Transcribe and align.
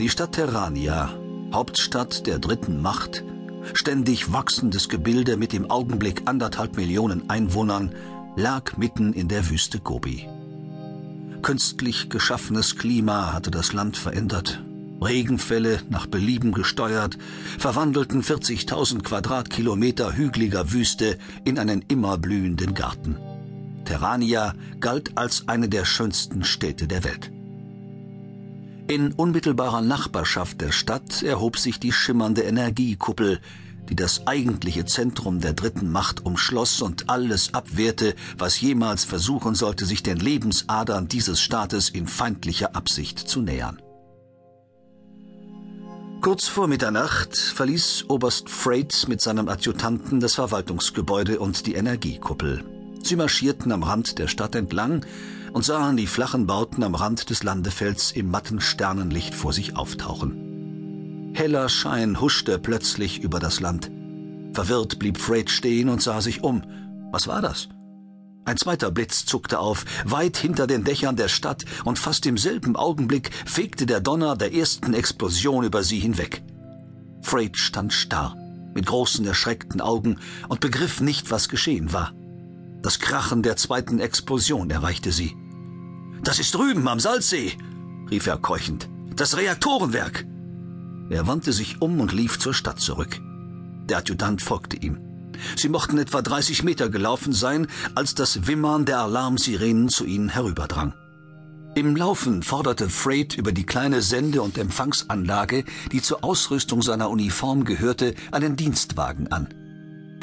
Die 0.00 0.08
Stadt 0.08 0.32
Terrania, 0.32 1.08
Hauptstadt 1.52 2.26
der 2.26 2.40
dritten 2.40 2.82
Macht, 2.82 3.22
ständig 3.74 4.32
wachsendes 4.32 4.88
Gebilde 4.88 5.36
mit 5.36 5.54
im 5.54 5.70
Augenblick 5.70 6.22
anderthalb 6.24 6.76
Millionen 6.76 7.30
Einwohnern, 7.30 7.94
lag 8.34 8.76
mitten 8.76 9.12
in 9.12 9.28
der 9.28 9.48
Wüste 9.48 9.78
Gobi. 9.78 10.28
Künstlich 11.42 12.08
geschaffenes 12.08 12.76
Klima 12.76 13.32
hatte 13.32 13.52
das 13.52 13.72
Land 13.72 13.96
verändert. 13.96 14.64
Regenfälle 15.00 15.80
nach 15.90 16.06
Belieben 16.06 16.50
gesteuert, 16.50 17.16
verwandelten 17.56 18.24
40.000 18.24 19.02
Quadratkilometer 19.04 20.16
hügeliger 20.16 20.72
Wüste 20.72 21.18
in 21.44 21.56
einen 21.56 21.84
immer 21.86 22.18
blühenden 22.18 22.74
Garten. 22.74 23.16
Terrania 23.84 24.54
galt 24.80 25.16
als 25.16 25.46
eine 25.46 25.68
der 25.68 25.84
schönsten 25.84 26.42
Städte 26.42 26.88
der 26.88 27.04
Welt. 27.04 27.30
In 28.86 29.12
unmittelbarer 29.12 29.80
Nachbarschaft 29.80 30.60
der 30.60 30.70
Stadt 30.70 31.22
erhob 31.22 31.56
sich 31.56 31.80
die 31.80 31.92
schimmernde 31.92 32.42
Energiekuppel, 32.42 33.40
die 33.88 33.96
das 33.96 34.26
eigentliche 34.26 34.84
Zentrum 34.84 35.40
der 35.40 35.54
dritten 35.54 35.90
Macht 35.90 36.26
umschloss 36.26 36.82
und 36.82 37.08
alles 37.08 37.54
abwehrte, 37.54 38.14
was 38.36 38.60
jemals 38.60 39.04
versuchen 39.04 39.54
sollte, 39.54 39.86
sich 39.86 40.02
den 40.02 40.18
Lebensadern 40.18 41.08
dieses 41.08 41.40
Staates 41.40 41.88
in 41.88 42.06
feindlicher 42.06 42.76
Absicht 42.76 43.18
zu 43.18 43.40
nähern. 43.40 43.80
Kurz 46.20 46.48
vor 46.48 46.68
Mitternacht 46.68 47.36
verließ 47.36 48.06
Oberst 48.08 48.50
Freight 48.50 49.06
mit 49.08 49.20
seinem 49.20 49.48
Adjutanten 49.48 50.20
das 50.20 50.34
Verwaltungsgebäude 50.34 51.38
und 51.38 51.66
die 51.66 51.74
Energiekuppel. 51.74 52.73
Sie 53.04 53.16
marschierten 53.16 53.70
am 53.70 53.82
Rand 53.82 54.18
der 54.18 54.28
Stadt 54.28 54.54
entlang 54.54 55.04
und 55.52 55.62
sahen 55.62 55.98
die 55.98 56.06
flachen 56.06 56.46
Bauten 56.46 56.82
am 56.82 56.94
Rand 56.94 57.28
des 57.28 57.42
Landefelds 57.42 58.12
im 58.12 58.30
matten 58.30 58.62
Sternenlicht 58.62 59.34
vor 59.34 59.52
sich 59.52 59.76
auftauchen. 59.76 61.32
Heller 61.34 61.68
Schein 61.68 62.20
huschte 62.22 62.58
plötzlich 62.58 63.22
über 63.22 63.40
das 63.40 63.60
Land. 63.60 63.90
Verwirrt 64.54 64.98
blieb 64.98 65.18
Freight 65.18 65.50
stehen 65.50 65.90
und 65.90 66.00
sah 66.00 66.22
sich 66.22 66.42
um. 66.42 66.62
Was 67.12 67.28
war 67.28 67.42
das? 67.42 67.68
Ein 68.46 68.56
zweiter 68.56 68.90
Blitz 68.90 69.26
zuckte 69.26 69.58
auf, 69.58 69.84
weit 70.06 70.38
hinter 70.38 70.66
den 70.66 70.84
Dächern 70.84 71.16
der 71.16 71.28
Stadt, 71.28 71.64
und 71.84 71.98
fast 71.98 72.24
im 72.24 72.38
selben 72.38 72.74
Augenblick 72.74 73.30
fegte 73.44 73.84
der 73.84 74.00
Donner 74.00 74.34
der 74.36 74.54
ersten 74.54 74.94
Explosion 74.94 75.64
über 75.64 75.82
sie 75.82 75.98
hinweg. 75.98 76.42
Freight 77.20 77.58
stand 77.58 77.92
starr, 77.92 78.34
mit 78.74 78.86
großen 78.86 79.26
erschreckten 79.26 79.80
Augen 79.82 80.18
und 80.48 80.60
begriff 80.60 81.00
nicht, 81.00 81.30
was 81.30 81.48
geschehen 81.48 81.92
war. 81.92 82.12
Das 82.84 82.98
Krachen 82.98 83.42
der 83.42 83.56
zweiten 83.56 83.98
Explosion 83.98 84.68
erreichte 84.68 85.10
sie. 85.10 85.34
Das 86.22 86.38
ist 86.38 86.54
drüben 86.54 86.86
am 86.86 87.00
Salzsee, 87.00 87.54
rief 88.10 88.26
er 88.26 88.36
keuchend. 88.36 88.90
Das 89.16 89.38
Reaktorenwerk. 89.38 90.26
Er 91.08 91.26
wandte 91.26 91.54
sich 91.54 91.80
um 91.80 91.98
und 91.98 92.12
lief 92.12 92.38
zur 92.38 92.52
Stadt 92.52 92.80
zurück. 92.80 93.18
Der 93.88 93.96
Adjutant 93.96 94.42
folgte 94.42 94.76
ihm. 94.76 95.00
Sie 95.56 95.70
mochten 95.70 95.96
etwa 95.96 96.20
30 96.20 96.62
Meter 96.62 96.90
gelaufen 96.90 97.32
sein, 97.32 97.68
als 97.94 98.14
das 98.14 98.46
Wimmern 98.46 98.84
der 98.84 98.98
Alarmsirenen 98.98 99.88
zu 99.88 100.04
ihnen 100.04 100.28
herüberdrang. 100.28 100.92
Im 101.74 101.96
Laufen 101.96 102.42
forderte 102.42 102.90
Freight 102.90 103.38
über 103.38 103.52
die 103.52 103.64
kleine 103.64 104.02
Sende- 104.02 104.42
und 104.42 104.58
Empfangsanlage, 104.58 105.64
die 105.90 106.02
zur 106.02 106.22
Ausrüstung 106.22 106.82
seiner 106.82 107.08
Uniform 107.08 107.64
gehörte, 107.64 108.14
einen 108.30 108.56
Dienstwagen 108.56 109.32
an. 109.32 109.48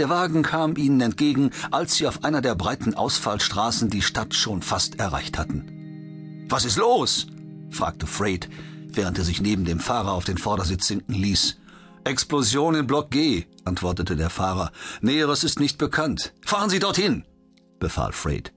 Der 0.00 0.08
Wagen 0.08 0.42
kam 0.42 0.78
ihnen 0.78 1.02
entgegen, 1.02 1.50
als 1.70 1.96
sie 1.96 2.06
auf 2.06 2.24
einer 2.24 2.40
der 2.40 2.54
breiten 2.54 2.94
Ausfallstraßen 2.94 3.90
die 3.90 4.00
Stadt 4.00 4.34
schon 4.34 4.62
fast 4.62 4.98
erreicht 4.98 5.36
hatten. 5.36 6.46
Was 6.48 6.64
ist 6.64 6.78
los? 6.78 7.26
fragte 7.68 8.06
Freight, 8.06 8.48
während 8.88 9.18
er 9.18 9.24
sich 9.24 9.42
neben 9.42 9.66
dem 9.66 9.78
Fahrer 9.78 10.12
auf 10.12 10.24
den 10.24 10.38
Vordersitz 10.38 10.86
sinken 10.86 11.12
ließ. 11.12 11.58
Explosion 12.04 12.76
in 12.76 12.86
Block 12.86 13.10
G, 13.10 13.44
antwortete 13.66 14.16
der 14.16 14.30
Fahrer. 14.30 14.72
Näheres 15.02 15.44
ist 15.44 15.60
nicht 15.60 15.76
bekannt. 15.76 16.32
Fahren 16.46 16.70
Sie 16.70 16.78
dorthin, 16.78 17.26
befahl 17.78 18.12
Freight. 18.12 18.54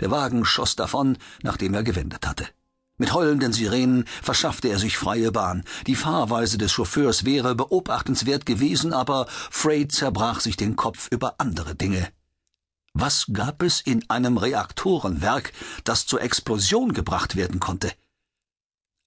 Der 0.00 0.10
Wagen 0.10 0.44
schoss 0.44 0.74
davon, 0.74 1.16
nachdem 1.44 1.74
er 1.74 1.84
gewendet 1.84 2.26
hatte. 2.26 2.48
Mit 3.02 3.14
heulenden 3.14 3.52
Sirenen 3.52 4.04
verschaffte 4.22 4.68
er 4.68 4.78
sich 4.78 4.96
freie 4.96 5.32
Bahn. 5.32 5.64
Die 5.88 5.96
Fahrweise 5.96 6.56
des 6.56 6.70
Chauffeurs 6.70 7.24
wäre 7.24 7.56
beobachtenswert 7.56 8.46
gewesen, 8.46 8.92
aber 8.92 9.26
Freight 9.28 9.90
zerbrach 9.90 10.38
sich 10.38 10.56
den 10.56 10.76
Kopf 10.76 11.08
über 11.10 11.34
andere 11.38 11.74
Dinge. 11.74 12.06
Was 12.94 13.26
gab 13.32 13.64
es 13.64 13.80
in 13.80 14.08
einem 14.08 14.36
Reaktorenwerk, 14.36 15.52
das 15.82 16.06
zur 16.06 16.22
Explosion 16.22 16.92
gebracht 16.92 17.34
werden 17.34 17.58
konnte? 17.58 17.90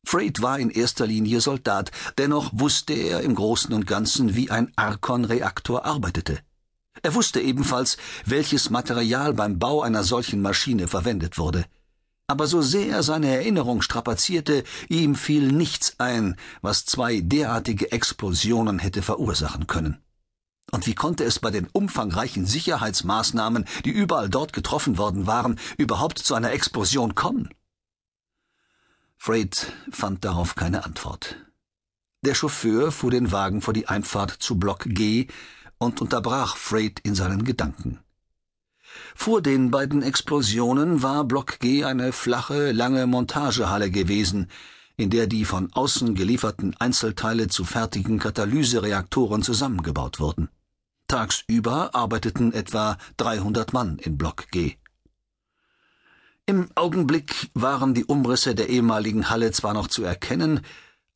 Freight 0.05 0.41
war 0.41 0.59
in 0.59 0.71
erster 0.71 1.07
Linie 1.07 1.39
Soldat, 1.39 1.91
dennoch 2.17 2.49
wusste 2.51 2.91
er 2.91 3.21
im 3.21 3.33
Großen 3.33 3.73
und 3.73 3.87
Ganzen, 3.87 4.35
wie 4.35 4.51
ein 4.51 4.73
Archon-Reaktor 4.75 5.85
arbeitete. 5.85 6.39
Er 7.01 7.15
wusste 7.15 7.39
ebenfalls, 7.39 7.95
welches 8.25 8.69
Material 8.69 9.33
beim 9.33 9.57
Bau 9.57 9.83
einer 9.83 10.03
solchen 10.03 10.41
Maschine 10.41 10.89
verwendet 10.89 11.37
wurde. 11.37 11.63
Aber 12.27 12.47
so 12.47 12.61
sehr 12.61 12.87
er 12.87 13.03
seine 13.03 13.27
Erinnerung 13.27 13.81
strapazierte, 13.81 14.63
ihm 14.89 15.15
fiel 15.15 15.51
nichts 15.51 15.99
ein, 15.99 16.35
was 16.61 16.85
zwei 16.85 17.21
derartige 17.21 17.91
Explosionen 17.91 18.79
hätte 18.79 19.03
verursachen 19.03 19.67
können. 19.67 20.01
Und 20.71 20.87
wie 20.87 20.95
konnte 20.95 21.23
es 21.23 21.39
bei 21.39 21.51
den 21.51 21.67
umfangreichen 21.71 22.47
Sicherheitsmaßnahmen, 22.47 23.65
die 23.85 23.91
überall 23.91 24.29
dort 24.29 24.53
getroffen 24.53 24.97
worden 24.97 25.27
waren, 25.27 25.59
überhaupt 25.77 26.17
zu 26.17 26.33
einer 26.33 26.51
Explosion 26.51 27.13
kommen? 27.13 27.49
Freight 29.17 29.71
fand 29.91 30.25
darauf 30.25 30.55
keine 30.55 30.83
Antwort. 30.83 31.37
Der 32.23 32.33
Chauffeur 32.33 32.91
fuhr 32.91 33.11
den 33.11 33.31
Wagen 33.31 33.61
vor 33.61 33.73
die 33.73 33.87
Einfahrt 33.87 34.31
zu 34.31 34.57
Block 34.57 34.83
G 34.85 35.27
und 35.77 36.01
unterbrach 36.01 36.57
Freight 36.57 36.99
in 37.01 37.13
seinen 37.13 37.43
Gedanken. 37.43 37.99
Vor 39.15 39.41
den 39.41 39.71
beiden 39.71 40.01
Explosionen 40.01 41.01
war 41.01 41.23
Block 41.23 41.59
G 41.59 41.83
eine 41.83 42.11
flache, 42.11 42.71
lange 42.71 43.07
Montagehalle 43.07 43.91
gewesen, 43.91 44.49
in 44.97 45.09
der 45.09 45.27
die 45.27 45.45
von 45.45 45.71
außen 45.73 46.15
gelieferten 46.15 46.75
Einzelteile 46.79 47.47
zu 47.47 47.65
fertigen 47.65 48.19
Katalysereaktoren 48.19 49.43
zusammengebaut 49.43 50.19
wurden. 50.19 50.49
Tagsüber 51.07 51.93
arbeiteten 51.93 52.53
etwa 52.53 52.97
300 53.17 53.73
Mann 53.73 53.99
in 53.99 54.17
Block 54.17 54.49
G. 54.51 54.75
Im 56.47 56.69
Augenblick 56.75 57.49
waren 57.53 57.93
die 57.93 58.05
Umrisse 58.05 58.55
der 58.55 58.69
ehemaligen 58.69 59.29
Halle 59.29 59.51
zwar 59.51 59.73
noch 59.73 59.87
zu 59.87 60.03
erkennen, 60.03 60.61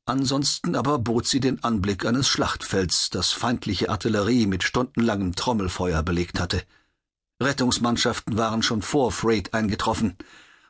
ansonsten 0.05 0.75
aber 0.75 0.99
bot 0.99 1.27
sie 1.27 1.39
den 1.39 1.63
Anblick 1.63 2.05
eines 2.05 2.27
Schlachtfelds, 2.27 3.09
das 3.11 3.31
feindliche 3.31 3.89
Artillerie 3.89 4.47
mit 4.47 4.63
stundenlangem 4.63 5.35
Trommelfeuer 5.35 6.01
belegt 6.01 6.39
hatte. 6.39 6.63
Rettungsmannschaften 7.41 8.37
waren 8.37 8.63
schon 8.63 8.81
vor 8.81 9.11
Freight 9.11 9.53
eingetroffen. 9.53 10.17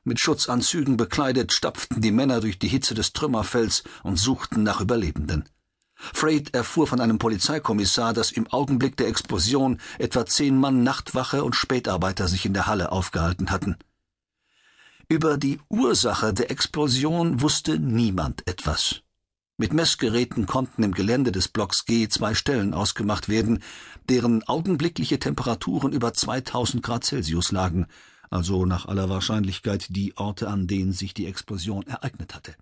Mit 0.03 0.19
Schutzanzügen 0.19 0.97
bekleidet 0.97 1.51
stapften 1.51 2.01
die 2.01 2.11
Männer 2.11 2.41
durch 2.41 2.59
die 2.59 2.67
Hitze 2.67 2.93
des 2.93 3.13
Trümmerfelds 3.13 3.83
und 4.03 4.17
suchten 4.17 4.63
nach 4.63 4.79
Überlebenden. 4.79 5.49
Freight 5.95 6.53
erfuhr 6.53 6.87
von 6.87 7.01
einem 7.01 7.19
Polizeikommissar, 7.19 8.13
dass 8.13 8.31
im 8.31 8.47
Augenblick 8.47 8.95
der 8.97 9.07
Explosion 9.07 9.79
etwa 9.97 10.25
zehn 10.25 10.57
Mann 10.57 10.83
Nachtwache 10.83 11.43
und 11.43 11.55
Spätarbeiter 11.55 12.27
sich 12.27 12.45
in 12.45 12.53
der 12.53 12.67
Halle 12.67 12.91
aufgehalten 12.91 13.51
hatten. 13.51 13.75
Über 15.09 15.37
die 15.37 15.59
Ursache 15.69 16.33
der 16.33 16.51
Explosion 16.51 17.41
wusste 17.41 17.79
niemand 17.79 18.47
etwas. 18.47 19.01
Mit 19.61 19.73
Messgeräten 19.73 20.45
konnten 20.45 20.83
im 20.83 20.93
Gelände 20.93 21.33
des 21.33 21.49
Blocks 21.49 21.83
G 21.83 22.07
zwei 22.07 22.33
Stellen 22.33 22.73
ausgemacht 22.73 23.27
werden, 23.27 23.61
deren 24.07 24.41
augenblickliche 24.43 25.19
Temperaturen 25.19 25.91
über 25.91 26.13
2000 26.13 26.81
Grad 26.81 27.03
Celsius 27.03 27.51
lagen, 27.51 27.87
also 28.29 28.65
nach 28.65 28.85
aller 28.85 29.09
Wahrscheinlichkeit 29.09 29.87
die 29.89 30.15
Orte, 30.15 30.47
an 30.47 30.67
denen 30.67 30.93
sich 30.93 31.13
die 31.13 31.25
Explosion 31.25 31.85
ereignet 31.87 32.35
hatte. 32.35 32.55